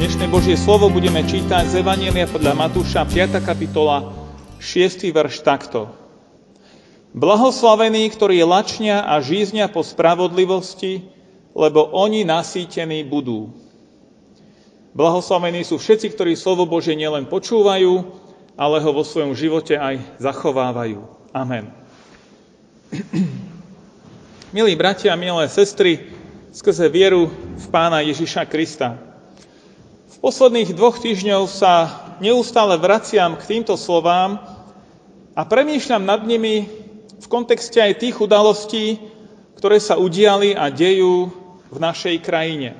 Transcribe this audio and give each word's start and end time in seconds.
Dnešné 0.00 0.32
Božie 0.32 0.56
slovo 0.56 0.88
budeme 0.88 1.20
čítať 1.20 1.76
z 1.76 1.84
Evanielia 1.84 2.24
podľa 2.24 2.56
Matúša 2.56 3.04
5. 3.04 3.36
kapitola 3.44 4.08
6. 4.56 5.12
verš 5.12 5.44
takto. 5.44 5.92
Blahoslavení, 7.12 8.08
ktorí 8.08 8.40
lačnia 8.40 9.04
a 9.04 9.20
žíznia 9.20 9.68
po 9.68 9.84
spravodlivosti, 9.84 11.04
lebo 11.52 11.84
oni 11.92 12.24
nasýtení 12.24 13.04
budú. 13.04 13.52
Blahoslavení 14.96 15.68
sú 15.68 15.76
všetci, 15.76 16.16
ktorí 16.16 16.32
slovo 16.32 16.64
Bože 16.64 16.96
nielen 16.96 17.28
počúvajú, 17.28 18.00
ale 18.56 18.80
ho 18.80 18.90
vo 18.96 19.04
svojom 19.04 19.36
živote 19.36 19.76
aj 19.76 20.00
zachovávajú. 20.16 21.04
Amen. 21.36 21.68
Milí 24.56 24.72
bratia 24.80 25.12
milé 25.12 25.44
sestry, 25.52 26.08
skrze 26.56 26.88
vieru 26.88 27.28
v 27.60 27.66
Pána 27.68 28.00
Ježiša 28.00 28.48
Krista, 28.48 29.09
posledných 30.18 30.74
dvoch 30.74 30.98
týždňov 30.98 31.46
sa 31.46 31.74
neustále 32.18 32.74
vraciam 32.82 33.38
k 33.38 33.46
týmto 33.46 33.78
slovám 33.78 34.42
a 35.38 35.46
premýšľam 35.46 36.02
nad 36.02 36.26
nimi 36.26 36.66
v 37.20 37.26
kontexte 37.30 37.78
aj 37.78 38.02
tých 38.02 38.18
udalostí, 38.18 38.98
ktoré 39.54 39.78
sa 39.78 39.94
udiali 39.94 40.56
a 40.56 40.66
dejú 40.72 41.30
v 41.70 41.78
našej 41.78 42.18
krajine. 42.26 42.74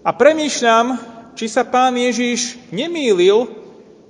A 0.00 0.10
premýšľam, 0.16 0.96
či 1.36 1.52
sa 1.52 1.68
pán 1.68 1.92
Ježiš 1.98 2.56
nemýlil, 2.72 3.52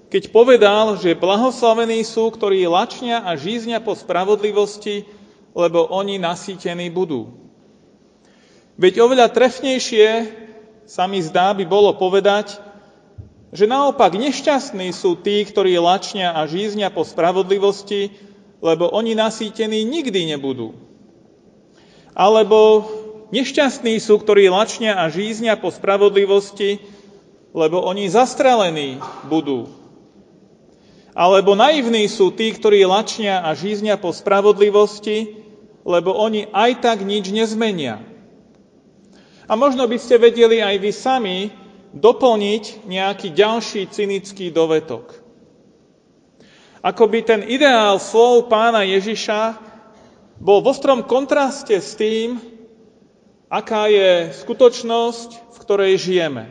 keď 0.06 0.28
povedal, 0.30 1.00
že 1.00 1.18
blahoslavení 1.18 2.04
sú, 2.04 2.28
ktorí 2.30 2.68
lačnia 2.68 3.24
a 3.24 3.34
žíznia 3.34 3.80
po 3.80 3.96
spravodlivosti, 3.96 5.08
lebo 5.56 5.88
oni 5.90 6.20
nasýtení 6.20 6.92
budú. 6.92 7.32
Veď 8.76 9.04
oveľa 9.04 9.32
trefnejšie 9.32 10.08
sa 10.92 11.08
mi 11.08 11.24
zdá, 11.24 11.56
by 11.56 11.64
bolo 11.64 11.96
povedať, 11.96 12.60
že 13.48 13.64
naopak 13.64 14.12
nešťastní 14.12 14.92
sú 14.92 15.16
tí, 15.16 15.40
ktorí 15.40 15.80
lačnia 15.80 16.36
a 16.36 16.44
žíznia 16.44 16.92
po 16.92 17.00
spravodlivosti, 17.00 18.12
lebo 18.60 18.92
oni 18.92 19.16
nasýtení 19.16 19.88
nikdy 19.88 20.36
nebudú. 20.36 20.76
Alebo 22.12 22.84
nešťastní 23.32 23.96
sú, 24.04 24.20
ktorí 24.20 24.52
lačnia 24.52 25.00
a 25.00 25.08
žíznia 25.08 25.56
po 25.56 25.72
spravodlivosti, 25.72 26.84
lebo 27.56 27.80
oni 27.88 28.12
zastrelení 28.12 29.00
budú. 29.32 29.72
Alebo 31.16 31.56
naivní 31.56 32.04
sú 32.04 32.36
tí, 32.36 32.52
ktorí 32.52 32.84
lačnia 32.84 33.40
a 33.40 33.56
žíznia 33.56 33.96
po 33.96 34.12
spravodlivosti, 34.12 35.40
lebo 35.88 36.12
oni 36.12 36.52
aj 36.52 36.84
tak 36.84 37.00
nič 37.00 37.32
nezmenia. 37.32 38.11
A 39.48 39.52
možno 39.58 39.86
by 39.90 39.98
ste 39.98 40.22
vedeli 40.22 40.62
aj 40.62 40.76
vy 40.78 40.90
sami 40.94 41.38
doplniť 41.92 42.86
nejaký 42.88 43.34
ďalší 43.36 43.90
cynický 43.92 44.48
dovetok. 44.54 45.22
Ako 46.82 47.06
by 47.06 47.18
ten 47.22 47.40
ideál 47.46 48.02
slov 48.02 48.50
pána 48.50 48.82
Ježiša 48.82 49.54
bol 50.42 50.58
v 50.58 50.74
ostrom 50.74 51.06
kontraste 51.06 51.78
s 51.78 51.94
tým, 51.94 52.42
aká 53.46 53.86
je 53.86 54.34
skutočnosť, 54.42 55.54
v 55.54 55.56
ktorej 55.62 55.92
žijeme. 56.00 56.44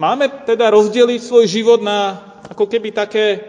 Máme 0.00 0.32
teda 0.48 0.72
rozdeliť 0.72 1.20
svoj 1.20 1.44
život 1.44 1.84
na 1.84 2.16
ako 2.48 2.64
keby 2.64 2.88
také 2.96 3.44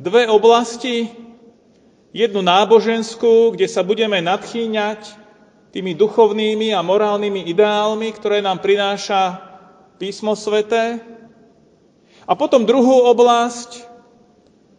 dve 0.00 0.24
oblasti. 0.24 1.12
Jednu 2.16 2.40
náboženskú, 2.40 3.52
kde 3.52 3.68
sa 3.68 3.84
budeme 3.84 4.18
nadchýňať 4.24 5.19
tými 5.70 5.94
duchovnými 5.94 6.74
a 6.74 6.82
morálnymi 6.82 7.46
ideálmi, 7.46 8.10
ktoré 8.14 8.42
nám 8.42 8.58
prináša 8.58 9.38
písmo 10.02 10.34
sveté. 10.34 10.98
A 12.26 12.34
potom 12.34 12.66
druhú 12.66 13.10
oblasť, 13.10 13.86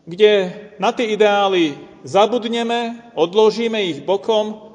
kde 0.07 0.52
na 0.79 0.91
tie 0.91 1.16
ideály 1.16 1.75
zabudneme, 2.03 3.12
odložíme 3.16 3.79
ich 3.88 4.03
bokom 4.03 4.72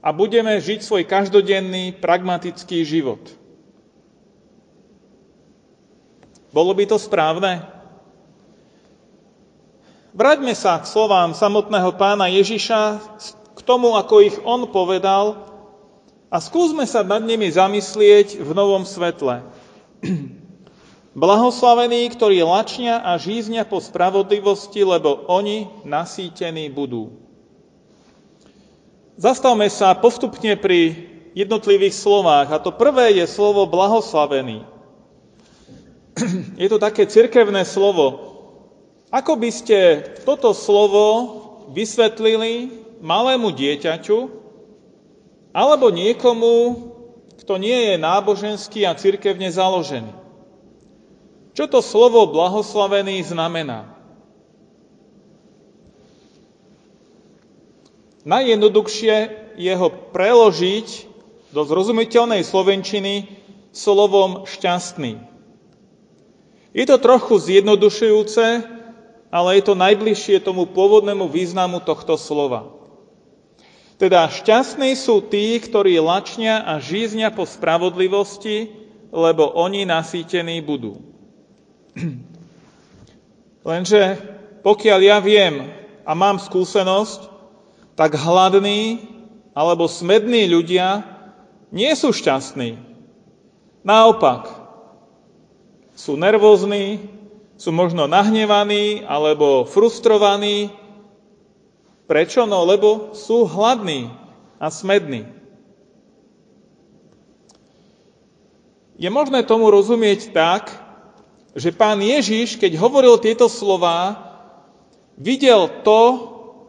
a 0.00 0.08
budeme 0.12 0.56
žiť 0.60 0.80
svoj 0.80 1.04
každodenný 1.04 1.96
pragmatický 2.00 2.84
život. 2.84 3.20
Bolo 6.50 6.74
by 6.74 6.84
to 6.90 6.98
správne? 6.98 7.62
Vráťme 10.10 10.50
sa 10.58 10.82
k 10.82 10.90
slovám 10.90 11.30
samotného 11.30 11.94
pána 11.94 12.26
Ježiša 12.26 12.80
k 12.98 13.18
tomu, 13.70 13.94
ako 13.94 14.14
ich 14.18 14.34
on 14.42 14.66
povedal 14.66 15.46
a 16.26 16.42
skúsme 16.42 16.82
sa 16.90 17.06
nad 17.06 17.22
nimi 17.22 17.46
zamyslieť 17.46 18.42
v 18.42 18.50
novom 18.50 18.82
svetle. 18.82 19.46
Blahoslavení, 21.22 22.10
ktorí 22.10 22.42
lačnia 22.42 22.98
a 22.98 23.14
žíznia 23.14 23.62
po 23.62 23.78
spravodlivosti, 23.78 24.82
lebo 24.82 25.22
oni 25.30 25.70
nasýtení 25.86 26.66
budú. 26.74 27.14
Zastavme 29.14 29.70
sa 29.70 29.94
postupne 29.94 30.58
pri 30.58 31.06
jednotlivých 31.38 31.94
slovách. 31.94 32.50
A 32.50 32.58
to 32.58 32.74
prvé 32.74 33.22
je 33.22 33.26
slovo 33.30 33.70
blahoslavený. 33.70 34.66
Je 36.62 36.66
to 36.66 36.82
také 36.82 37.06
cirkevné 37.06 37.62
slovo. 37.62 38.26
Ako 39.14 39.38
by 39.38 39.50
ste 39.50 40.02
toto 40.26 40.54
slovo 40.54 41.04
vysvetlili 41.70 42.80
malému 43.00 43.50
dieťaťu 43.52 44.18
alebo 45.50 45.90
niekomu, 45.90 46.56
kto 47.42 47.58
nie 47.58 47.90
je 47.90 47.94
náboženský 47.98 48.86
a 48.86 48.94
cirkevne 48.94 49.50
založený. 49.50 50.12
Čo 51.56 51.66
to 51.66 51.80
slovo 51.82 52.30
blahoslavený 52.30 53.26
znamená? 53.26 53.90
Najjednoduchšie 58.22 59.14
je 59.56 59.72
ho 59.74 59.88
preložiť 59.90 60.88
do 61.50 61.66
zrozumiteľnej 61.66 62.44
slovenčiny 62.46 63.26
slovom 63.74 64.46
šťastný. 64.46 65.18
Je 66.70 66.84
to 66.86 67.02
trochu 67.02 67.34
zjednodušujúce, 67.42 68.46
ale 69.30 69.48
je 69.58 69.62
to 69.66 69.74
najbližšie 69.74 70.38
tomu 70.42 70.70
pôvodnému 70.70 71.26
významu 71.26 71.82
tohto 71.82 72.14
slova. 72.14 72.79
Teda 74.00 74.32
šťastní 74.32 74.96
sú 74.96 75.20
tí, 75.28 75.60
ktorí 75.60 76.00
lačnia 76.00 76.64
a 76.64 76.80
žíznia 76.80 77.28
po 77.28 77.44
spravodlivosti, 77.44 78.72
lebo 79.12 79.52
oni 79.52 79.84
nasýtení 79.84 80.64
budú. 80.64 81.04
Lenže 83.68 84.16
pokiaľ 84.64 85.00
ja 85.04 85.20
viem 85.20 85.68
a 86.08 86.16
mám 86.16 86.40
skúsenosť, 86.40 87.28
tak 87.92 88.16
hladní 88.16 89.04
alebo 89.52 89.84
smední 89.84 90.48
ľudia 90.48 91.04
nie 91.68 91.92
sú 91.92 92.16
šťastní. 92.16 92.80
Naopak, 93.84 94.48
sú 95.92 96.16
nervózni, 96.16 97.04
sú 97.60 97.68
možno 97.76 98.08
nahnevaní 98.08 99.04
alebo 99.04 99.68
frustrovaní, 99.68 100.72
Prečo? 102.10 102.42
No 102.42 102.66
lebo 102.66 103.14
sú 103.14 103.46
hladní 103.46 104.10
a 104.58 104.66
smední. 104.66 105.30
Je 108.98 109.06
možné 109.06 109.46
tomu 109.46 109.70
rozumieť 109.70 110.34
tak, 110.34 110.74
že 111.54 111.70
pán 111.70 112.02
Ježiš, 112.02 112.58
keď 112.58 112.74
hovoril 112.82 113.14
tieto 113.22 113.46
slova, 113.46 114.18
videl 115.14 115.70
to, 115.86 116.02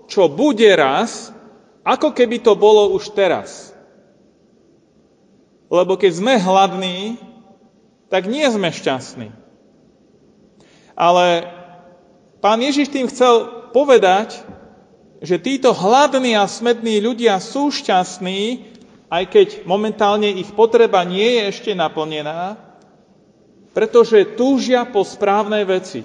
čo 0.05 0.29
bude 0.29 0.69
raz, 0.77 1.33
ako 1.81 2.13
keby 2.13 2.37
to 2.45 2.53
bolo 2.53 2.93
už 2.93 3.09
teraz. 3.17 3.73
Lebo 5.73 5.97
keď 5.97 6.21
sme 6.21 6.37
hladní, 6.37 7.17
tak 8.13 8.29
nie 8.29 8.45
sme 8.45 8.69
šťastní. 8.69 9.33
Ale 10.93 11.49
pán 12.45 12.61
Ježiš 12.61 12.93
tým 12.93 13.09
chcel 13.09 13.49
povedať, 13.73 14.60
že 15.21 15.37
títo 15.37 15.69
hladní 15.77 16.33
a 16.33 16.49
smední 16.49 16.97
ľudia 16.97 17.37
sú 17.37 17.69
šťastní, 17.69 18.73
aj 19.13 19.23
keď 19.29 19.47
momentálne 19.69 20.33
ich 20.33 20.49
potreba 20.57 21.05
nie 21.05 21.37
je 21.37 21.41
ešte 21.53 21.71
naplnená, 21.77 22.57
pretože 23.77 24.33
túžia 24.33 24.83
po 24.89 25.05
správnej 25.05 25.63
veci. 25.69 26.01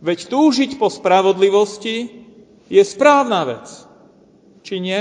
Veď 0.00 0.18
túžiť 0.32 0.80
po 0.80 0.88
spravodlivosti 0.88 2.24
je 2.72 2.82
správna 2.82 3.44
vec. 3.44 3.66
Či 4.64 4.74
nie? 4.80 5.00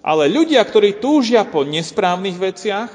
Ale 0.00 0.32
ľudia, 0.32 0.64
ktorí 0.64 0.96
túžia 0.96 1.44
po 1.44 1.68
nesprávnych 1.68 2.40
veciach, 2.40 2.90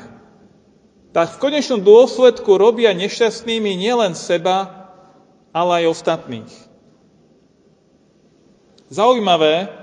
tak 1.13 1.37
v 1.37 1.41
konečnom 1.41 1.85
dôsledku 1.85 2.57
robia 2.57 2.89
nešťastnými 2.97 3.77
nielen 3.77 4.17
seba, 4.17 4.89
ale 5.53 5.85
aj 5.85 5.93
ostatných. 5.93 6.72
Zaujímavé, 8.93 9.73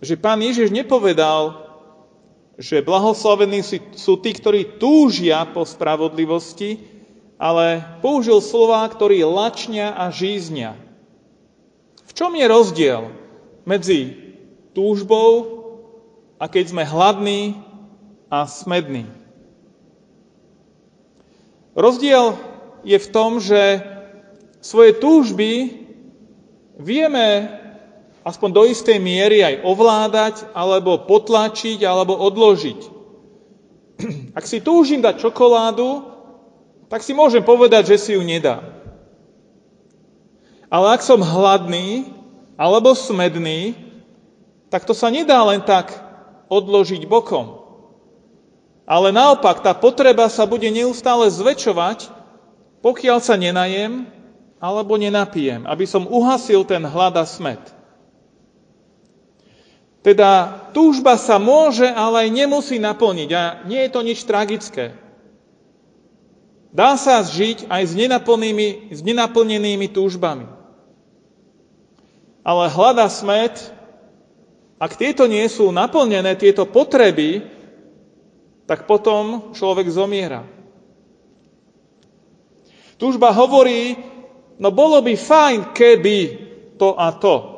že 0.00 0.16
pán 0.16 0.40
Ježiš 0.40 0.72
nepovedal, 0.72 1.68
že 2.56 2.80
blahoslavení 2.80 3.60
sú 3.92 4.16
tí, 4.24 4.32
ktorí 4.32 4.80
túžia 4.80 5.44
po 5.44 5.68
spravodlivosti, 5.68 6.80
ale 7.36 7.84
použil 8.00 8.40
slova, 8.40 8.88
ktorí 8.88 9.20
lačnia 9.20 9.92
a 9.92 10.08
žíznia. 10.08 10.80
V 12.08 12.12
čom 12.16 12.32
je 12.32 12.46
rozdiel 12.48 13.12
medzi 13.68 14.16
túžbou 14.72 15.28
a 16.40 16.48
keď 16.48 16.64
sme 16.72 16.88
hladní 16.88 17.60
a 18.32 18.48
smední? 18.48 19.04
Rozdiel 21.76 22.38
je 22.80 22.96
v 22.96 23.08
tom, 23.12 23.44
že 23.44 23.84
svoje 24.64 24.96
túžby 24.96 25.84
vieme 26.80 27.60
aspoň 28.24 28.50
do 28.50 28.62
istej 28.64 28.96
miery 28.96 29.44
aj 29.44 29.62
ovládať, 29.62 30.34
alebo 30.56 31.04
potlačiť, 31.04 31.84
alebo 31.84 32.16
odložiť. 32.16 32.80
Ak 34.38 34.48
si 34.48 34.64
túžim 34.64 35.04
dať 35.04 35.20
čokoládu, 35.20 36.08
tak 36.88 37.04
si 37.04 37.12
môžem 37.12 37.44
povedať, 37.44 37.94
že 37.94 37.96
si 38.00 38.10
ju 38.16 38.22
nedám. 38.24 38.64
Ale 40.70 40.94
ak 40.94 41.06
som 41.06 41.22
hladný 41.22 42.10
alebo 42.58 42.98
smedný, 42.98 43.78
tak 44.70 44.86
to 44.86 44.94
sa 44.94 45.10
nedá 45.10 45.38
len 45.46 45.62
tak 45.62 45.90
odložiť 46.50 47.06
bokom. 47.06 47.62
Ale 48.86 49.10
naopak, 49.10 49.62
tá 49.64 49.74
potreba 49.74 50.30
sa 50.30 50.44
bude 50.44 50.70
neustále 50.70 51.30
zväčšovať, 51.30 52.10
pokiaľ 52.78 53.18
sa 53.18 53.34
nenajem 53.34 54.06
alebo 54.62 54.94
nenapijem, 54.94 55.66
aby 55.66 55.88
som 55.88 56.06
uhasil 56.06 56.62
ten 56.62 56.86
hlad 56.86 57.16
a 57.16 57.26
smet. 57.26 57.73
Teda 60.04 60.60
túžba 60.76 61.16
sa 61.16 61.40
môže, 61.40 61.88
ale 61.88 62.28
aj 62.28 62.36
nemusí 62.44 62.76
naplniť 62.76 63.30
a 63.32 63.64
nie 63.64 63.80
je 63.88 63.90
to 63.90 64.00
nič 64.04 64.20
tragické. 64.28 64.92
Dá 66.76 67.00
sa 67.00 67.24
žiť 67.24 67.72
aj 67.72 67.82
s, 67.88 67.94
s 68.92 69.00
nenaplnenými 69.00 69.88
túžbami. 69.88 70.44
Ale 72.44 72.64
hlad 72.68 73.00
a 73.00 73.08
smet, 73.08 73.72
ak 74.76 74.92
tieto 75.00 75.24
nie 75.24 75.48
sú 75.48 75.72
naplnené, 75.72 76.36
tieto 76.36 76.68
potreby, 76.68 77.40
tak 78.68 78.84
potom 78.84 79.56
človek 79.56 79.88
zomiera. 79.88 80.44
Túžba 83.00 83.32
hovorí, 83.32 83.96
no 84.60 84.68
bolo 84.68 85.00
by 85.00 85.16
fajn, 85.16 85.58
keby 85.72 86.18
to 86.76 86.92
a 86.92 87.08
to. 87.16 87.53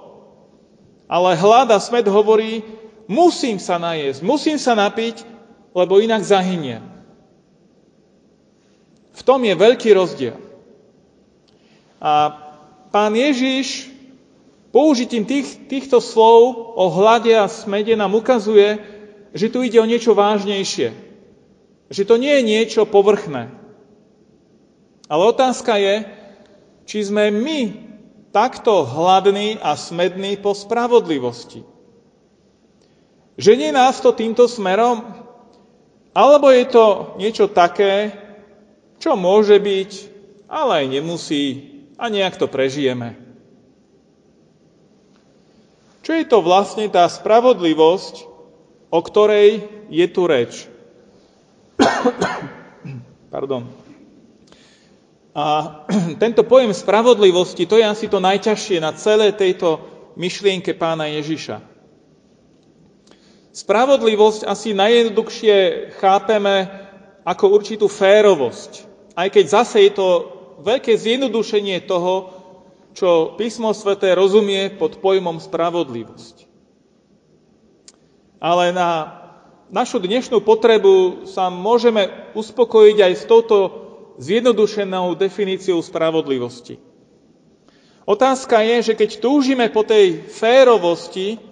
Ale 1.06 1.38
hlad 1.38 1.70
a 1.70 1.78
smet 1.78 2.06
hovorí, 2.10 2.66
musím 3.06 3.62
sa 3.62 3.78
najesť, 3.78 4.20
musím 4.26 4.58
sa 4.58 4.74
napiť, 4.74 5.22
lebo 5.70 6.02
inak 6.02 6.26
zahyniem. 6.26 6.82
V 9.16 9.22
tom 9.22 9.40
je 9.46 9.54
veľký 9.54 9.90
rozdiel. 9.96 10.36
A 12.02 12.34
pán 12.92 13.16
Ježiš 13.16 13.88
použitím 14.74 15.24
tých, 15.24 15.68
týchto 15.72 16.04
slov 16.04 16.76
o 16.76 16.92
hlade 16.92 17.32
a 17.32 17.48
smede 17.48 17.96
nám 17.96 18.12
ukazuje, 18.12 18.76
že 19.32 19.48
tu 19.48 19.64
ide 19.64 19.80
o 19.80 19.88
niečo 19.88 20.12
vážnejšie. 20.12 20.92
Že 21.88 22.02
to 22.04 22.14
nie 22.20 22.32
je 22.36 22.42
niečo 22.44 22.82
povrchné. 22.84 23.48
Ale 25.06 25.22
otázka 25.30 25.78
je, 25.78 26.04
či 26.84 26.98
sme 27.06 27.30
my 27.30 27.60
takto 28.36 28.84
hladný 28.84 29.56
a 29.64 29.80
smedný 29.80 30.36
po 30.36 30.52
spravodlivosti. 30.52 31.64
Ženie 33.40 33.72
nás 33.72 33.96
to 34.04 34.12
týmto 34.12 34.44
smerom? 34.44 35.08
Alebo 36.12 36.52
je 36.52 36.68
to 36.68 37.16
niečo 37.16 37.48
také, 37.48 38.12
čo 39.00 39.16
môže 39.16 39.56
byť, 39.56 39.90
ale 40.52 40.84
aj 40.84 40.86
nemusí 41.00 41.44
a 41.96 42.12
nejak 42.12 42.36
to 42.36 42.44
prežijeme? 42.44 43.16
Čo 46.04 46.12
je 46.12 46.24
to 46.28 46.44
vlastne 46.44 46.92
tá 46.92 47.08
spravodlivosť, 47.08 48.14
o 48.92 49.00
ktorej 49.00 49.64
je 49.88 50.06
tu 50.12 50.22
reč? 50.28 50.68
Pardon. 53.32 53.85
A 55.36 55.44
tento 56.22 56.48
pojem 56.48 56.72
spravodlivosti, 56.72 57.68
to 57.68 57.76
je 57.76 57.84
asi 57.84 58.08
to 58.08 58.24
najťažšie 58.24 58.80
na 58.80 58.96
celé 58.96 59.36
tejto 59.36 59.84
myšlienke 60.16 60.72
pána 60.72 61.12
Ježiša. 61.12 61.60
Spravodlivosť 63.52 64.48
asi 64.48 64.72
najjednoduchšie 64.72 65.56
chápeme 66.00 66.68
ako 67.28 67.44
určitú 67.52 67.88
férovosť. 67.88 68.88
Aj 69.16 69.28
keď 69.28 69.44
zase 69.48 69.88
je 69.88 69.92
to 69.96 70.08
veľké 70.64 70.96
zjednodušenie 70.96 71.84
toho, 71.84 72.32
čo 72.96 73.36
písmo 73.36 73.76
sveté 73.76 74.16
rozumie 74.16 74.72
pod 74.72 75.04
pojmom 75.04 75.36
spravodlivosť. 75.36 76.48
Ale 78.40 78.72
na 78.72 79.20
našu 79.68 80.00
dnešnú 80.00 80.40
potrebu 80.40 81.28
sa 81.28 81.52
môžeme 81.52 82.08
uspokojiť 82.32 82.98
aj 83.04 83.12
s 83.16 83.24
touto 83.28 83.85
zjednodušenou 84.18 85.14
definíciou 85.14 85.80
spravodlivosti. 85.82 86.80
Otázka 88.06 88.62
je, 88.62 88.92
že 88.92 88.94
keď 88.94 89.10
túžime 89.18 89.66
po 89.68 89.82
tej 89.82 90.22
férovosti, 90.30 91.42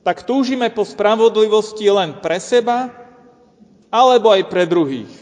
tak 0.00 0.24
túžime 0.24 0.72
po 0.72 0.88
spravodlivosti 0.88 1.84
len 1.92 2.16
pre 2.24 2.40
seba, 2.40 2.88
alebo 3.92 4.32
aj 4.32 4.48
pre 4.48 4.64
druhých. 4.64 5.12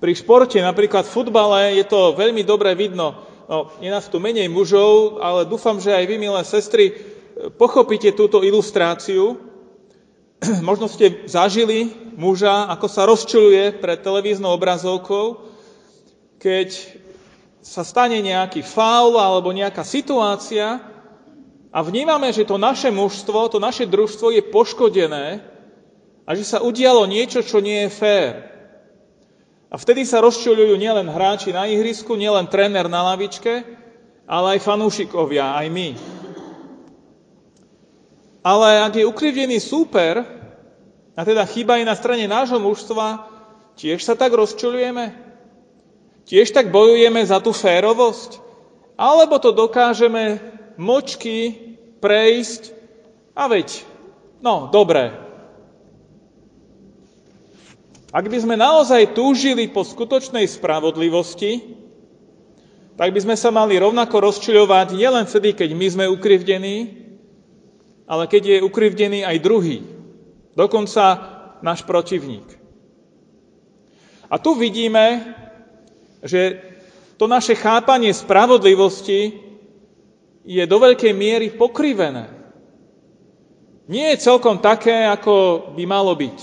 Pri 0.00 0.12
športe, 0.16 0.56
napríklad 0.62 1.04
v 1.04 1.12
futbale, 1.12 1.60
je 1.76 1.84
to 1.84 2.16
veľmi 2.16 2.40
dobre 2.46 2.72
vidno. 2.72 3.26
No, 3.50 3.74
je 3.82 3.90
nás 3.90 4.06
tu 4.06 4.22
menej 4.22 4.46
mužov, 4.46 5.18
ale 5.18 5.44
dúfam, 5.44 5.76
že 5.82 5.90
aj 5.90 6.06
vy, 6.06 6.16
milé 6.16 6.40
sestry, 6.46 6.94
pochopíte 7.58 8.14
túto 8.14 8.40
ilustráciu. 8.46 9.36
Možno 10.64 10.86
ste 10.86 11.26
zažili 11.26 11.90
muža, 12.14 12.70
ako 12.72 12.86
sa 12.86 13.02
rozčuluje 13.06 13.78
pred 13.78 13.98
televíznou 14.00 14.54
obrazovkou, 14.56 15.46
keď 16.40 16.72
sa 17.60 17.84
stane 17.84 18.18
nejaký 18.24 18.64
faul 18.64 19.20
alebo 19.20 19.52
nejaká 19.52 19.84
situácia 19.84 20.80
a 21.70 21.78
vnímame, 21.84 22.32
že 22.32 22.48
to 22.48 22.56
naše 22.56 22.88
mužstvo, 22.88 23.52
to 23.52 23.58
naše 23.60 23.84
družstvo 23.84 24.32
je 24.32 24.42
poškodené 24.42 25.26
a 26.24 26.30
že 26.32 26.44
sa 26.46 26.58
udialo 26.64 27.04
niečo, 27.04 27.44
čo 27.44 27.60
nie 27.60 27.86
je 27.86 27.90
fér. 27.92 28.32
A 29.70 29.78
vtedy 29.78 30.02
sa 30.02 30.18
rozčuľujú 30.18 30.74
nielen 30.74 31.06
hráči 31.06 31.54
na 31.54 31.70
ihrisku, 31.70 32.18
nielen 32.18 32.50
tréner 32.50 32.90
na 32.90 33.06
lavičke, 33.14 33.62
ale 34.26 34.58
aj 34.58 34.66
fanúšikovia, 34.66 35.54
aj 35.62 35.66
my. 35.70 35.88
Ale 38.40 38.68
ak 38.88 38.98
je 38.98 39.04
ukrivdený 39.04 39.60
súper, 39.60 40.39
a 41.16 41.20
teda 41.26 41.42
chyba 41.46 41.82
je 41.82 41.84
na 41.88 41.96
strane 41.98 42.26
nášho 42.30 42.62
mužstva, 42.62 43.26
tiež 43.74 44.02
sa 44.02 44.14
tak 44.14 44.30
rozčulujeme? 44.34 45.12
Tiež 46.28 46.54
tak 46.54 46.70
bojujeme 46.70 47.20
za 47.26 47.42
tú 47.42 47.50
férovosť? 47.50 48.38
Alebo 48.94 49.40
to 49.42 49.50
dokážeme 49.50 50.38
močky 50.78 51.56
prejsť 51.98 52.72
a 53.34 53.48
veď, 53.48 53.82
no, 54.44 54.68
dobré. 54.70 55.10
Ak 58.10 58.26
by 58.26 58.38
sme 58.42 58.58
naozaj 58.58 59.14
túžili 59.14 59.70
po 59.70 59.86
skutočnej 59.86 60.42
spravodlivosti, 60.50 61.78
tak 62.98 63.16
by 63.16 63.20
sme 63.22 63.36
sa 63.38 63.48
mali 63.54 63.78
rovnako 63.78 64.28
rozčuľovať 64.28 64.98
nielen 64.98 65.24
vtedy, 65.24 65.56
keď 65.56 65.70
my 65.72 65.86
sme 65.88 66.04
ukrivdení, 66.10 66.76
ale 68.10 68.26
keď 68.26 68.42
je 68.44 68.66
ukrivdený 68.66 69.24
aj 69.24 69.36
druhý. 69.40 69.99
Dokonca 70.56 71.04
náš 71.62 71.82
protivník. 71.86 72.46
A 74.30 74.38
tu 74.38 74.54
vidíme, 74.54 75.34
že 76.22 76.62
to 77.18 77.26
naše 77.26 77.58
chápanie 77.58 78.14
spravodlivosti 78.14 79.36
je 80.46 80.64
do 80.64 80.76
veľkej 80.80 81.12
miery 81.12 81.52
pokrivené. 81.52 82.32
Nie 83.90 84.14
je 84.14 84.22
celkom 84.22 84.62
také, 84.62 85.04
ako 85.04 85.66
by 85.74 85.84
malo 85.84 86.14
byť. 86.14 86.38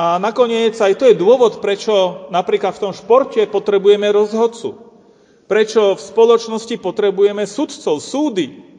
A 0.00 0.16
nakoniec 0.16 0.78
aj 0.80 0.96
to 0.96 1.04
je 1.10 1.18
dôvod, 1.18 1.60
prečo 1.60 2.24
napríklad 2.32 2.72
v 2.72 2.82
tom 2.88 2.92
športe 2.96 3.44
potrebujeme 3.50 4.08
rozhodcu. 4.08 4.78
Prečo 5.44 5.98
v 5.98 6.00
spoločnosti 6.00 6.78
potrebujeme 6.78 7.44
sudcov, 7.44 7.98
súdy. 8.00 8.69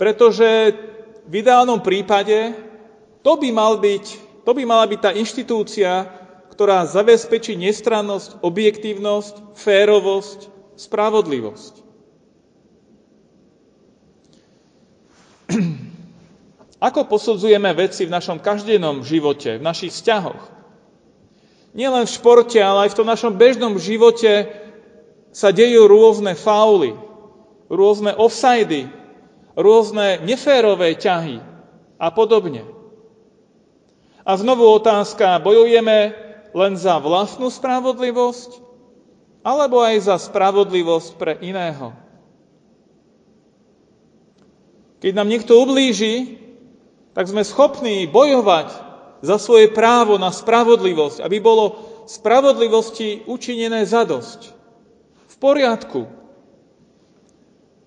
Pretože 0.00 0.72
v 1.28 1.44
ideálnom 1.44 1.84
prípade 1.84 2.56
to 3.20 3.36
by, 3.36 3.52
mal 3.52 3.76
byť, 3.76 4.04
to 4.48 4.52
by 4.56 4.64
mala 4.64 4.88
byť 4.88 5.00
tá 5.04 5.12
inštitúcia, 5.12 6.08
ktorá 6.56 6.88
zabezpečí 6.88 7.52
nestrannosť, 7.60 8.40
objektívnosť, 8.40 9.60
férovosť, 9.60 10.48
spravodlivosť. 10.80 11.74
Ako 16.88 17.04
posudzujeme 17.04 17.68
veci 17.76 18.08
v 18.08 18.14
našom 18.16 18.40
každennom 18.40 19.04
živote, 19.04 19.60
v 19.60 19.66
našich 19.68 19.92
vzťahoch? 19.92 20.48
Nielen 21.76 22.08
v 22.08 22.14
športe, 22.16 22.56
ale 22.56 22.88
aj 22.88 22.96
v 22.96 22.98
tom 22.98 23.06
našom 23.06 23.36
bežnom 23.36 23.76
živote 23.76 24.48
sa 25.30 25.52
dejú 25.52 25.86
rôzne 25.86 26.34
fauly, 26.34 26.96
rôzne 27.70 28.16
offsidy, 28.16 28.90
rôzne 29.60 30.24
neférové 30.24 30.96
ťahy 30.96 31.40
a 32.00 32.08
podobne. 32.10 32.64
A 34.24 34.36
znovu 34.36 34.68
otázka, 34.68 35.40
bojujeme 35.40 36.12
len 36.52 36.72
za 36.76 37.00
vlastnú 37.00 37.48
spravodlivosť, 37.48 38.60
alebo 39.40 39.80
aj 39.80 39.96
za 40.04 40.16
spravodlivosť 40.20 41.10
pre 41.16 41.32
iného? 41.40 41.96
Keď 45.00 45.12
nám 45.16 45.32
niekto 45.32 45.56
ublíži, 45.56 46.36
tak 47.16 47.24
sme 47.24 47.40
schopní 47.40 48.04
bojovať 48.04 48.68
za 49.24 49.40
svoje 49.40 49.72
právo 49.72 50.20
na 50.20 50.28
spravodlivosť, 50.28 51.24
aby 51.24 51.40
bolo 51.40 51.80
spravodlivosti 52.04 53.24
učinené 53.24 53.88
zadosť. 53.88 54.52
V 55.28 55.34
poriadku. 55.40 56.19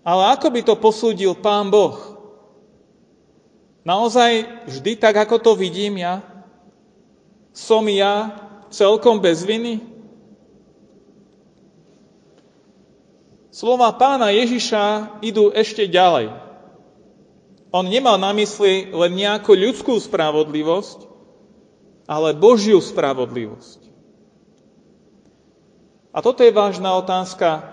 Ale 0.04 0.36
ako 0.36 0.48
by 0.52 0.62
to 0.68 0.76
posúdil 0.76 1.32
Pán 1.40 1.72
Boh? 1.72 1.96
Naozaj 3.84 4.64
vždy 4.68 5.00
tak, 5.00 5.16
ako 5.16 5.40
to 5.40 5.52
vidím 5.56 6.00
ja? 6.00 6.24
Som 7.56 7.88
ja 7.88 8.36
celkom 8.72 9.20
bez 9.20 9.44
viny? 9.44 9.84
Slova 13.54 13.94
pána 13.94 14.34
Ježiša 14.34 15.20
idú 15.22 15.54
ešte 15.54 15.86
ďalej. 15.86 16.34
On 17.70 17.86
nemal 17.86 18.18
na 18.18 18.34
mysli 18.34 18.90
len 18.90 19.14
nejakú 19.14 19.54
ľudskú 19.54 19.94
spravodlivosť, 20.02 21.06
ale 22.10 22.34
Božiu 22.34 22.82
spravodlivosť. 22.82 23.80
A 26.14 26.22
toto 26.22 26.42
je 26.42 26.54
vážna 26.54 26.98
otázka. 26.98 27.66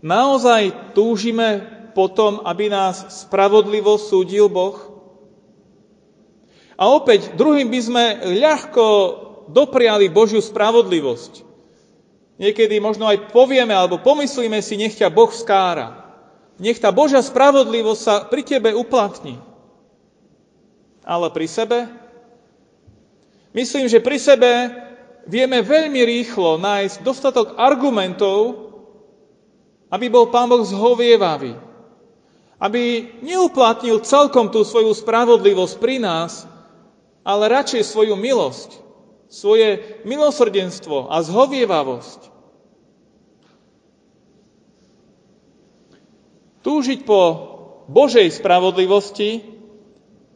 Naozaj 0.00 0.94
túžime 0.96 1.60
potom, 1.92 2.40
aby 2.48 2.72
nás 2.72 3.26
spravodlivo 3.26 4.00
súdil 4.00 4.48
Boh? 4.48 4.78
A 6.80 6.88
opäť, 6.88 7.36
druhým 7.36 7.68
by 7.68 7.80
sme 7.84 8.04
ľahko 8.40 8.84
dopriali 9.52 10.08
Božiu 10.08 10.40
spravodlivosť. 10.40 11.44
Niekedy 12.40 12.80
možno 12.80 13.06
aj 13.06 13.30
povieme 13.30 13.76
alebo 13.76 14.00
pomyslíme 14.00 14.58
si, 14.64 14.80
nech 14.80 14.96
ťa 14.96 15.12
Boh 15.12 15.30
skára. 15.30 16.02
Nech 16.56 16.80
tá 16.80 16.90
Božia 16.90 17.20
spravodlivosť 17.20 18.00
sa 18.00 18.14
pri 18.26 18.42
tebe 18.42 18.72
uplatní. 18.72 19.38
Ale 21.02 21.28
pri 21.30 21.46
sebe? 21.46 21.78
Myslím, 23.52 23.86
že 23.86 24.00
pri 24.00 24.16
sebe 24.16 24.50
vieme 25.28 25.60
veľmi 25.60 26.00
rýchlo 26.02 26.56
nájsť 26.56 27.04
dostatok 27.04 27.60
argumentov, 27.60 28.71
aby 29.92 30.08
bol 30.08 30.32
Pán 30.32 30.48
Boh 30.48 30.64
zhovievavý. 30.64 31.52
Aby 32.56 33.12
neuplatnil 33.20 34.00
celkom 34.00 34.48
tú 34.48 34.64
svoju 34.64 34.96
spravodlivosť 34.96 35.74
pri 35.76 36.00
nás, 36.00 36.48
ale 37.20 37.52
radšej 37.52 37.84
svoju 37.84 38.16
milosť, 38.16 38.80
svoje 39.28 40.00
milosrdenstvo 40.08 41.12
a 41.12 41.20
zhovievavosť. 41.20 42.32
Túžiť 46.62 47.02
po 47.02 47.20
Božej 47.90 48.30
spravodlivosti 48.38 49.42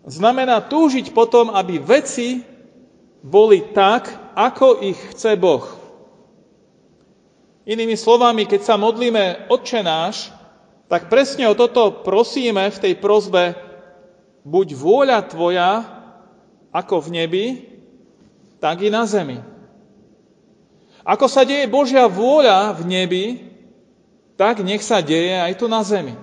znamená 0.05 0.59
túžiť 0.59 1.15
potom, 1.15 1.55
aby 1.55 1.79
veci 1.79 2.43
boli 3.23 3.71
tak, 3.71 4.11
ako 4.35 4.83
ich 4.83 4.99
chce 5.15 5.39
Boh. 5.39 5.63
Inými 7.67 7.99
slovami, 7.99 8.47
keď 8.47 8.63
sa 8.63 8.75
modlíme 8.79 9.51
Otče 9.51 9.83
náš, 9.83 10.31
tak 10.87 11.11
presne 11.11 11.51
o 11.51 11.59
toto 11.59 12.07
prosíme 12.07 12.63
v 12.71 12.79
tej 12.79 12.95
prozbe 12.95 13.59
buď 14.47 14.79
vôľa 14.79 15.19
Tvoja, 15.27 15.83
ako 16.71 17.03
v 17.03 17.09
nebi, 17.11 17.47
tak 18.63 18.87
i 18.87 18.89
na 18.89 19.03
zemi. 19.03 19.43
Ako 21.03 21.27
sa 21.27 21.43
deje 21.43 21.67
Božia 21.67 22.07
vôľa 22.07 22.71
v 22.79 22.83
nebi, 22.87 23.25
tak 24.39 24.63
nech 24.63 24.87
sa 24.87 25.03
deje 25.03 25.35
aj 25.35 25.59
tu 25.59 25.67
na 25.67 25.83
zemi. 25.83 26.15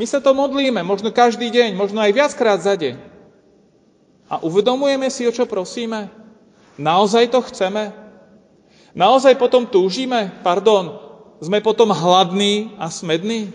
My 0.00 0.08
sa 0.08 0.24
to 0.24 0.32
modlíme, 0.32 0.80
možno 0.80 1.12
každý 1.12 1.52
deň, 1.52 1.76
možno 1.76 2.00
aj 2.00 2.16
viackrát 2.16 2.56
za 2.56 2.72
deň. 2.72 2.96
A 4.32 4.40
uvedomujeme 4.40 5.12
si, 5.12 5.28
o 5.28 5.32
čo 5.32 5.44
prosíme? 5.44 6.08
Naozaj 6.80 7.28
to 7.28 7.44
chceme? 7.44 8.01
Naozaj 8.92 9.40
potom 9.40 9.64
túžime? 9.64 10.28
Pardon, 10.44 11.00
sme 11.40 11.64
potom 11.64 11.88
hladní 11.88 12.76
a 12.76 12.92
smední? 12.92 13.48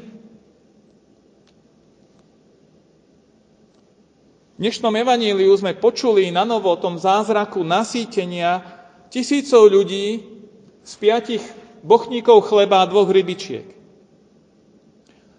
V 4.58 4.66
dnešnom 4.66 4.90
evaníliu 4.90 5.54
sme 5.54 5.78
počuli 5.78 6.34
na 6.34 6.42
novo 6.42 6.74
o 6.74 6.82
tom 6.82 6.98
zázraku 6.98 7.62
nasýtenia 7.62 8.66
tisícov 9.14 9.70
ľudí 9.70 10.26
z 10.82 10.94
piatich 10.98 11.46
bochníkov 11.86 12.50
chleba 12.50 12.82
a 12.82 12.90
dvoch 12.90 13.14
rybičiek. 13.14 13.70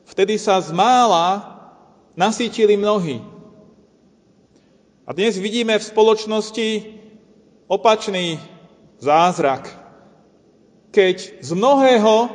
Vtedy 0.06 0.38
sa 0.38 0.62
z 0.62 0.70
mála 0.70 1.58
nasítili 2.14 2.78
mnohí. 2.78 3.18
A 5.02 5.10
dnes 5.10 5.34
vidíme 5.34 5.74
v 5.74 5.88
spoločnosti 5.88 6.68
opačný 7.66 8.38
zázrak, 9.02 9.87
keď 10.92 11.42
z 11.44 11.50
mnohého 11.52 12.32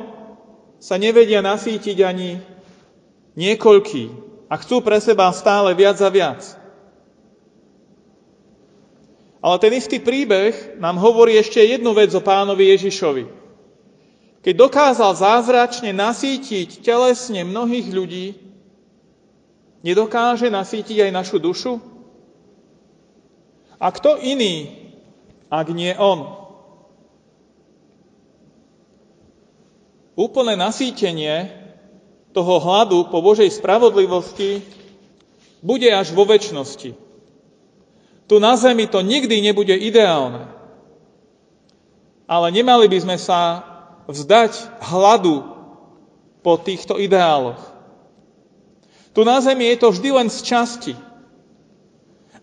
sa 0.78 1.00
nevedia 1.00 1.40
nasítiť 1.40 1.98
ani 2.04 2.38
niekoľký 3.34 4.04
a 4.52 4.54
chcú 4.60 4.84
pre 4.84 5.00
seba 5.00 5.32
stále 5.34 5.74
viac 5.74 5.98
a 5.98 6.10
viac. 6.12 6.42
Ale 9.44 9.56
ten 9.60 9.76
istý 9.76 10.00
príbeh 10.00 10.80
nám 10.80 10.96
hovorí 10.96 11.36
ešte 11.36 11.60
jednu 11.60 11.92
vec 11.92 12.08
o 12.16 12.24
pánovi 12.24 12.72
Ježišovi. 12.72 13.24
Keď 14.44 14.54
dokázal 14.56 15.12
zázračne 15.16 15.92
nasítiť 15.92 16.84
telesne 16.84 17.44
mnohých 17.48 17.88
ľudí, 17.92 18.26
nedokáže 19.84 20.48
nasítiť 20.52 21.08
aj 21.08 21.10
našu 21.12 21.36
dušu? 21.40 21.80
A 23.80 23.88
kto 23.92 24.16
iný, 24.20 24.68
ak 25.48 25.68
nie 25.72 25.92
on? 25.96 26.43
Úplné 30.14 30.54
nasítenie 30.54 31.50
toho 32.34 32.62
hladu 32.62 33.10
po 33.10 33.18
Božej 33.18 33.50
spravodlivosti 33.50 34.62
bude 35.58 35.90
až 35.90 36.14
vo 36.14 36.26
väčšnosti. 36.26 36.94
Tu 38.24 38.34
na 38.40 38.54
zemi 38.54 38.86
to 38.86 39.02
nikdy 39.02 39.42
nebude 39.42 39.74
ideálne. 39.74 40.50
Ale 42.24 42.48
nemali 42.54 42.88
by 42.88 42.98
sme 43.04 43.16
sa 43.20 43.62
vzdať 44.08 44.82
hladu 44.86 45.44
po 46.44 46.56
týchto 46.60 46.96
ideáloch. 46.96 47.60
Tu 49.14 49.22
na 49.22 49.38
zemi 49.38 49.70
je 49.70 49.76
to 49.78 49.88
vždy 49.94 50.10
len 50.10 50.28
z 50.28 50.38
časti. 50.42 50.94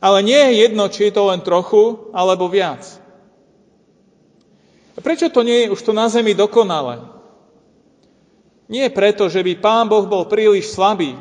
Ale 0.01 0.25
nie 0.25 0.37
je 0.37 0.65
jedno, 0.65 0.89
či 0.89 1.09
je 1.09 1.13
to 1.13 1.29
len 1.29 1.43
trochu 1.43 2.09
alebo 2.15 2.49
viac. 2.49 2.83
Prečo 5.01 5.33
to 5.33 5.41
nie 5.41 5.65
je 5.65 5.71
už 5.73 5.81
tu 5.81 5.91
na 5.91 6.09
zemi 6.09 6.37
dokonale? 6.37 7.10
Nie 8.71 8.87
preto, 8.87 9.27
že 9.27 9.43
by 9.43 9.59
Pán 9.59 9.91
Boh 9.91 10.07
bol 10.07 10.31
príliš 10.31 10.71
slabý, 10.71 11.19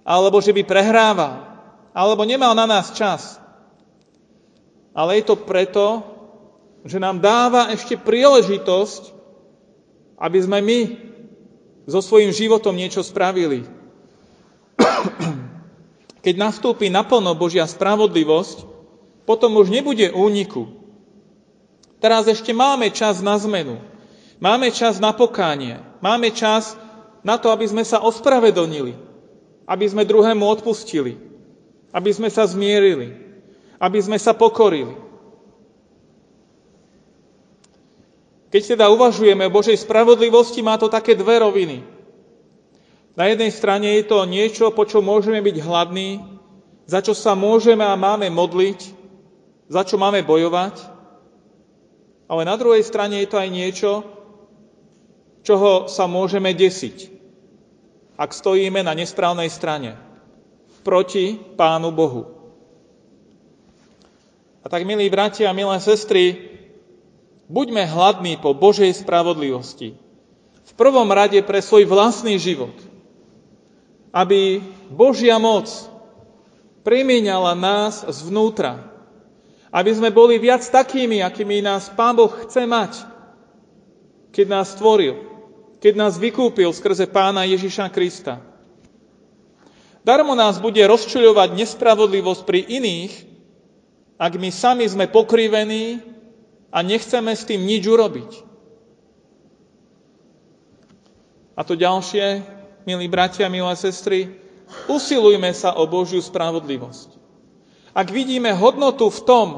alebo 0.00 0.40
že 0.40 0.56
by 0.56 0.64
prehrával, 0.64 1.44
alebo 1.92 2.24
nemal 2.24 2.56
na 2.56 2.64
nás 2.64 2.96
čas. 2.96 3.36
Ale 4.96 5.20
je 5.20 5.28
to 5.28 5.36
preto, 5.36 6.00
že 6.88 6.96
nám 6.96 7.20
dáva 7.20 7.68
ešte 7.68 8.00
príležitosť 8.00 9.14
aby 10.14 10.38
sme 10.38 10.62
my 10.62 10.78
so 11.90 11.98
svojím 11.98 12.30
životom 12.30 12.70
niečo 12.72 13.02
spravili. 13.02 13.66
Keď 16.24 16.34
nastúpi 16.38 16.86
naplno 16.88 17.34
Božia 17.34 17.66
spravodlivosť, 17.66 18.74
Potom 19.24 19.56
už 19.56 19.72
nebude 19.72 20.12
úniku. 20.12 20.68
Teraz 21.96 22.28
ešte 22.28 22.52
máme 22.52 22.92
čas 22.92 23.24
na 23.24 23.40
zmenu. 23.40 23.80
Máme 24.44 24.68
čas 24.68 25.00
na 25.00 25.16
pokánie. 25.16 25.80
Máme 26.04 26.28
čas 26.28 26.76
na 27.24 27.40
to, 27.40 27.48
aby 27.48 27.64
sme 27.64 27.80
sa 27.80 28.04
ospravedlnili. 28.04 28.92
Aby 29.64 29.88
sme 29.88 30.04
druhému 30.04 30.44
odpustili. 30.44 31.16
Aby 31.96 32.12
sme 32.12 32.28
sa 32.28 32.44
zmierili. 32.44 33.16
Aby 33.80 34.04
sme 34.04 34.20
sa 34.20 34.36
pokorili. 34.36 35.00
Keď 38.52 38.76
teda 38.76 38.92
uvažujeme 38.92 39.48
o 39.48 39.54
Božej 39.56 39.80
spravodlivosti, 39.80 40.60
má 40.60 40.76
to 40.76 40.92
také 40.92 41.16
dve 41.16 41.40
roviny. 41.40 41.80
Na 43.16 43.32
jednej 43.32 43.48
strane 43.48 43.96
je 43.96 44.04
to 44.04 44.28
niečo, 44.28 44.68
po 44.76 44.84
čo 44.84 45.00
môžeme 45.00 45.40
byť 45.40 45.56
hladní, 45.58 46.20
za 46.84 47.00
čo 47.00 47.16
sa 47.16 47.32
môžeme 47.32 47.82
a 47.82 47.96
máme 47.96 48.28
modliť, 48.28 48.92
za 49.72 49.82
čo 49.82 49.96
máme 49.98 50.22
bojovať, 50.22 50.76
ale 52.30 52.42
na 52.46 52.54
druhej 52.54 52.82
strane 52.86 53.22
je 53.22 53.28
to 53.30 53.42
aj 53.42 53.48
niečo, 53.50 53.90
čoho 55.44 55.86
sa 55.86 56.08
môžeme 56.08 56.50
desiť, 56.56 57.12
ak 58.16 58.32
stojíme 58.32 58.80
na 58.80 58.96
nesprávnej 58.96 59.52
strane, 59.52 60.00
proti 60.82 61.36
Pánu 61.36 61.92
Bohu. 61.92 62.32
A 64.64 64.72
tak, 64.72 64.88
milí 64.88 65.06
bratia 65.12 65.52
a 65.52 65.56
milé 65.56 65.76
sestry, 65.80 66.40
buďme 67.52 67.84
hladní 67.84 68.40
po 68.40 68.56
Božej 68.56 68.96
spravodlivosti. 68.96 69.96
V 70.64 70.72
prvom 70.72 71.06
rade 71.12 71.36
pre 71.44 71.60
svoj 71.60 71.84
vlastný 71.84 72.40
život. 72.40 72.72
Aby 74.08 74.64
Božia 74.88 75.36
moc 75.36 75.68
premieňala 76.80 77.52
nás 77.52 78.08
zvnútra 78.08 78.94
aby 79.74 79.90
sme 79.90 80.14
boli 80.14 80.38
viac 80.38 80.62
takými, 80.62 81.18
akými 81.18 81.58
nás 81.58 81.90
Pán 81.90 82.14
Boh 82.14 82.30
chce 82.30 82.62
mať, 82.62 83.02
keď 84.30 84.46
nás 84.46 84.70
stvoril, 84.70 85.33
keď 85.84 86.00
nás 86.00 86.16
vykúpil 86.16 86.72
skrze 86.72 87.04
Pána 87.04 87.44
Ježiša 87.44 87.92
Krista. 87.92 88.40
Darmo 90.00 90.32
nás 90.32 90.56
bude 90.56 90.80
rozčuľovať 90.80 91.60
nespravodlivosť 91.60 92.42
pri 92.48 92.64
iných, 92.64 93.12
ak 94.16 94.32
my 94.40 94.48
sami 94.48 94.88
sme 94.88 95.12
pokrivení 95.12 96.00
a 96.72 96.80
nechceme 96.80 97.36
s 97.36 97.44
tým 97.44 97.68
nič 97.68 97.84
urobiť. 97.84 98.32
A 101.52 101.60
to 101.68 101.76
ďalšie, 101.76 102.40
milí 102.88 103.04
bratia, 103.04 103.52
milé 103.52 103.76
sestry, 103.76 104.40
usilujme 104.88 105.52
sa 105.52 105.76
o 105.76 105.84
Božiu 105.84 106.24
spravodlivosť. 106.24 107.12
Ak 107.92 108.08
vidíme 108.08 108.56
hodnotu 108.56 109.12
v 109.12 109.20
tom, 109.28 109.48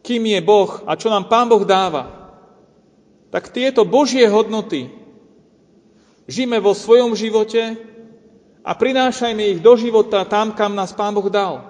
kým 0.00 0.24
je 0.32 0.40
Boh 0.40 0.80
a 0.88 0.96
čo 0.96 1.12
nám 1.12 1.28
Pán 1.28 1.52
Boh 1.52 1.68
dáva, 1.68 2.08
tak 3.28 3.52
tieto 3.52 3.84
Božie 3.84 4.24
hodnoty 4.24 4.99
žijeme 6.30 6.62
vo 6.62 6.70
svojom 6.70 7.18
živote 7.18 7.74
a 8.62 8.70
prinášajme 8.78 9.42
ich 9.50 9.60
do 9.60 9.74
života 9.74 10.22
tam, 10.22 10.54
kam 10.54 10.78
nás 10.78 10.94
Pán 10.94 11.10
Boh 11.10 11.26
dal. 11.26 11.66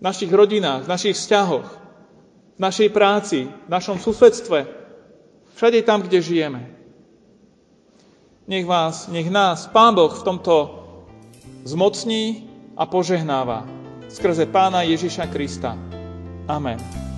V 0.00 0.02
našich 0.02 0.32
rodinách, 0.32 0.88
v 0.88 0.92
našich 0.96 1.14
vzťahoch, 1.20 1.68
v 2.56 2.60
našej 2.60 2.88
práci, 2.88 3.38
v 3.44 3.68
našom 3.68 4.00
susedstve, 4.00 4.64
všade 5.60 5.84
tam, 5.84 6.00
kde 6.00 6.24
žijeme. 6.24 6.72
Nech 8.48 8.64
vás, 8.64 9.12
nech 9.12 9.28
nás 9.28 9.68
Pán 9.68 9.92
Boh 9.92 10.10
v 10.10 10.24
tomto 10.24 10.56
zmocní 11.68 12.48
a 12.80 12.88
požehnáva 12.88 13.68
skrze 14.08 14.48
Pána 14.48 14.82
Ježiša 14.82 15.28
Krista. 15.28 15.76
Amen. 16.48 17.09